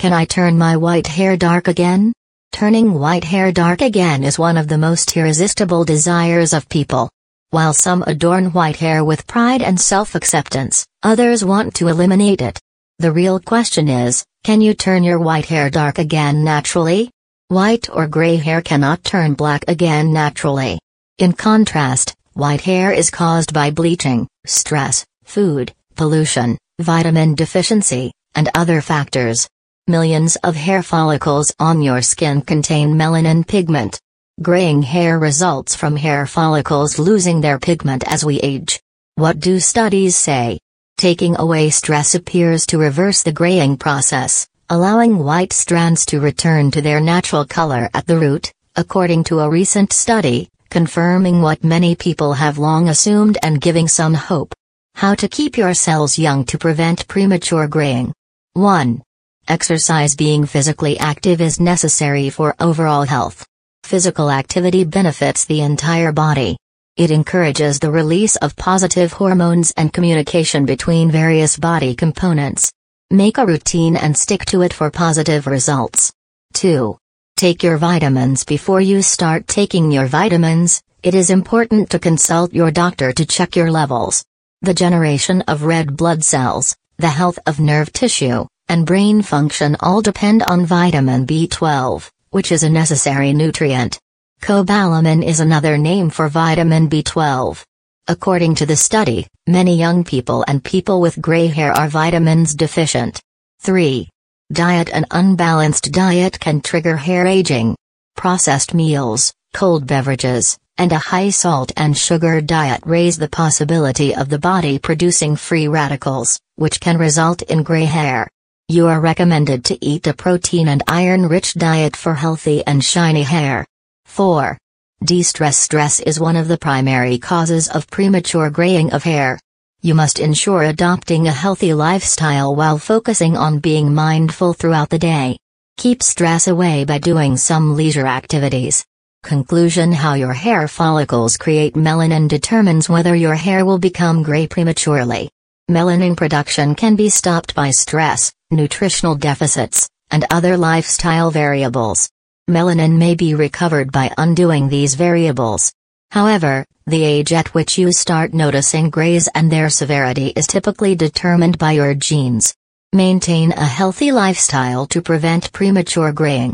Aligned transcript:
Can 0.00 0.14
I 0.14 0.24
turn 0.24 0.56
my 0.56 0.78
white 0.78 1.06
hair 1.06 1.36
dark 1.36 1.68
again? 1.68 2.14
Turning 2.52 2.94
white 2.94 3.22
hair 3.22 3.52
dark 3.52 3.82
again 3.82 4.24
is 4.24 4.38
one 4.38 4.56
of 4.56 4.66
the 4.66 4.78
most 4.78 5.14
irresistible 5.14 5.84
desires 5.84 6.54
of 6.54 6.70
people. 6.70 7.10
While 7.50 7.74
some 7.74 8.02
adorn 8.06 8.46
white 8.52 8.76
hair 8.76 9.04
with 9.04 9.26
pride 9.26 9.60
and 9.60 9.78
self-acceptance, 9.78 10.86
others 11.02 11.44
want 11.44 11.74
to 11.74 11.88
eliminate 11.88 12.40
it. 12.40 12.58
The 12.98 13.12
real 13.12 13.38
question 13.40 13.90
is, 13.90 14.24
can 14.42 14.62
you 14.62 14.72
turn 14.72 15.04
your 15.04 15.18
white 15.18 15.44
hair 15.44 15.68
dark 15.68 15.98
again 15.98 16.42
naturally? 16.44 17.10
White 17.48 17.90
or 17.90 18.06
gray 18.06 18.36
hair 18.36 18.62
cannot 18.62 19.04
turn 19.04 19.34
black 19.34 19.66
again 19.68 20.14
naturally. 20.14 20.78
In 21.18 21.34
contrast, 21.34 22.14
white 22.32 22.62
hair 22.62 22.90
is 22.90 23.10
caused 23.10 23.52
by 23.52 23.70
bleaching, 23.70 24.26
stress, 24.46 25.04
food, 25.24 25.74
pollution, 25.94 26.56
vitamin 26.78 27.34
deficiency, 27.34 28.12
and 28.34 28.48
other 28.54 28.80
factors. 28.80 29.46
Millions 29.90 30.36
of 30.44 30.54
hair 30.54 30.84
follicles 30.84 31.52
on 31.58 31.82
your 31.82 32.00
skin 32.00 32.42
contain 32.42 32.94
melanin 32.94 33.44
pigment. 33.44 34.00
Graying 34.40 34.82
hair 34.82 35.18
results 35.18 35.74
from 35.74 35.96
hair 35.96 36.26
follicles 36.26 37.00
losing 37.00 37.40
their 37.40 37.58
pigment 37.58 38.04
as 38.06 38.24
we 38.24 38.38
age. 38.38 38.80
What 39.16 39.40
do 39.40 39.58
studies 39.58 40.14
say? 40.14 40.60
Taking 40.96 41.34
away 41.34 41.70
stress 41.70 42.14
appears 42.14 42.66
to 42.66 42.78
reverse 42.78 43.24
the 43.24 43.32
graying 43.32 43.78
process, 43.78 44.46
allowing 44.68 45.18
white 45.18 45.52
strands 45.52 46.06
to 46.06 46.20
return 46.20 46.70
to 46.70 46.80
their 46.80 47.00
natural 47.00 47.44
color 47.44 47.90
at 47.92 48.06
the 48.06 48.16
root, 48.16 48.52
according 48.76 49.24
to 49.24 49.40
a 49.40 49.50
recent 49.50 49.92
study, 49.92 50.48
confirming 50.68 51.42
what 51.42 51.64
many 51.64 51.96
people 51.96 52.34
have 52.34 52.58
long 52.58 52.88
assumed 52.88 53.38
and 53.42 53.60
giving 53.60 53.88
some 53.88 54.14
hope. 54.14 54.54
How 54.94 55.16
to 55.16 55.26
keep 55.26 55.58
your 55.58 55.74
cells 55.74 56.16
young 56.16 56.44
to 56.44 56.58
prevent 56.58 57.08
premature 57.08 57.66
graying. 57.66 58.14
1. 58.52 59.02
Exercise 59.50 60.14
Being 60.14 60.46
physically 60.46 60.96
active 61.00 61.40
is 61.40 61.58
necessary 61.58 62.30
for 62.30 62.54
overall 62.60 63.02
health. 63.02 63.44
Physical 63.82 64.30
activity 64.30 64.84
benefits 64.84 65.44
the 65.44 65.62
entire 65.62 66.12
body. 66.12 66.56
It 66.96 67.10
encourages 67.10 67.80
the 67.80 67.90
release 67.90 68.36
of 68.36 68.54
positive 68.54 69.12
hormones 69.12 69.72
and 69.76 69.92
communication 69.92 70.66
between 70.66 71.10
various 71.10 71.56
body 71.56 71.96
components. 71.96 72.70
Make 73.10 73.38
a 73.38 73.44
routine 73.44 73.96
and 73.96 74.16
stick 74.16 74.44
to 74.44 74.62
it 74.62 74.72
for 74.72 74.88
positive 74.88 75.48
results. 75.48 76.12
2. 76.54 76.96
Take 77.36 77.64
your 77.64 77.76
vitamins 77.76 78.44
before 78.44 78.80
you 78.80 79.02
start 79.02 79.48
taking 79.48 79.90
your 79.90 80.06
vitamins. 80.06 80.80
It 81.02 81.16
is 81.16 81.28
important 81.28 81.90
to 81.90 81.98
consult 81.98 82.54
your 82.54 82.70
doctor 82.70 83.10
to 83.10 83.26
check 83.26 83.56
your 83.56 83.72
levels. 83.72 84.24
The 84.62 84.74
generation 84.74 85.42
of 85.48 85.64
red 85.64 85.96
blood 85.96 86.22
cells, 86.22 86.76
the 86.98 87.08
health 87.08 87.40
of 87.46 87.58
nerve 87.58 87.92
tissue, 87.92 88.46
and 88.70 88.86
brain 88.86 89.20
function 89.20 89.76
all 89.80 90.00
depend 90.00 90.42
on 90.44 90.64
vitamin 90.64 91.26
B12 91.26 92.10
which 92.30 92.52
is 92.52 92.62
a 92.62 92.70
necessary 92.70 93.32
nutrient. 93.32 93.98
Cobalamin 94.40 95.24
is 95.24 95.40
another 95.40 95.76
name 95.76 96.10
for 96.10 96.28
vitamin 96.28 96.88
B12. 96.88 97.64
According 98.06 98.54
to 98.56 98.66
the 98.66 98.76
study, 98.76 99.26
many 99.48 99.76
young 99.76 100.04
people 100.04 100.44
and 100.46 100.62
people 100.62 101.00
with 101.00 101.20
gray 101.20 101.48
hair 101.48 101.72
are 101.72 101.88
vitamins 101.88 102.54
deficient. 102.54 103.20
3. 103.62 104.08
Diet 104.52 104.90
An 104.90 105.06
unbalanced 105.10 105.90
diet 105.90 106.38
can 106.38 106.60
trigger 106.60 106.96
hair 106.96 107.26
aging. 107.26 107.76
Processed 108.16 108.74
meals, 108.74 109.34
cold 109.52 109.86
beverages, 109.86 110.56
and 110.78 110.92
a 110.92 110.98
high 110.98 111.30
salt 111.30 111.72
and 111.76 111.98
sugar 111.98 112.40
diet 112.40 112.80
raise 112.86 113.18
the 113.18 113.28
possibility 113.28 114.14
of 114.14 114.28
the 114.28 114.38
body 114.38 114.78
producing 114.78 115.34
free 115.34 115.66
radicals, 115.66 116.40
which 116.54 116.80
can 116.80 116.96
result 116.96 117.42
in 117.42 117.64
gray 117.64 117.86
hair. 117.86 118.28
You 118.70 118.86
are 118.86 119.00
recommended 119.00 119.64
to 119.64 119.84
eat 119.84 120.06
a 120.06 120.14
protein 120.14 120.68
and 120.68 120.80
iron-rich 120.86 121.54
diet 121.54 121.96
for 121.96 122.14
healthy 122.14 122.64
and 122.68 122.84
shiny 122.84 123.24
hair. 123.24 123.66
4. 124.04 124.56
De-stress 125.02 125.58
Stress 125.58 125.98
is 125.98 126.20
one 126.20 126.36
of 126.36 126.46
the 126.46 126.56
primary 126.56 127.18
causes 127.18 127.68
of 127.68 127.90
premature 127.90 128.48
graying 128.48 128.92
of 128.92 129.02
hair. 129.02 129.40
You 129.82 129.96
must 129.96 130.20
ensure 130.20 130.62
adopting 130.62 131.26
a 131.26 131.32
healthy 131.32 131.74
lifestyle 131.74 132.54
while 132.54 132.78
focusing 132.78 133.36
on 133.36 133.58
being 133.58 133.92
mindful 133.92 134.52
throughout 134.52 134.88
the 134.88 135.00
day. 135.00 135.36
Keep 135.76 136.04
stress 136.04 136.46
away 136.46 136.84
by 136.84 136.98
doing 136.98 137.36
some 137.36 137.74
leisure 137.74 138.06
activities. 138.06 138.84
Conclusion 139.24 139.90
How 139.90 140.14
your 140.14 140.32
hair 140.32 140.68
follicles 140.68 141.36
create 141.36 141.74
melanin 141.74 142.28
determines 142.28 142.88
whether 142.88 143.16
your 143.16 143.34
hair 143.34 143.64
will 143.64 143.80
become 143.80 144.22
gray 144.22 144.46
prematurely. 144.46 145.28
Melanin 145.68 146.16
production 146.16 146.76
can 146.76 146.94
be 146.94 147.08
stopped 147.08 147.54
by 147.56 147.70
stress, 147.70 148.32
nutritional 148.50 149.14
deficits, 149.14 149.88
and 150.10 150.24
other 150.30 150.56
lifestyle 150.56 151.30
variables. 151.30 152.10
Melanin 152.48 152.98
may 152.98 153.14
be 153.14 153.34
recovered 153.34 153.92
by 153.92 154.12
undoing 154.18 154.68
these 154.68 154.94
variables. 154.94 155.72
However, 156.10 156.64
the 156.86 157.04
age 157.04 157.32
at 157.32 157.54
which 157.54 157.78
you 157.78 157.92
start 157.92 158.34
noticing 158.34 158.90
grays 158.90 159.28
and 159.34 159.50
their 159.50 159.70
severity 159.70 160.32
is 160.34 160.48
typically 160.48 160.96
determined 160.96 161.58
by 161.58 161.72
your 161.72 161.94
genes. 161.94 162.54
Maintain 162.92 163.52
a 163.52 163.64
healthy 163.64 164.10
lifestyle 164.10 164.86
to 164.88 165.00
prevent 165.00 165.52
premature 165.52 166.10
graying. 166.10 166.48